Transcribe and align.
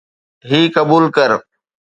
هي 0.49 0.61
قبول 0.77 1.03
ڪر. 1.17 1.29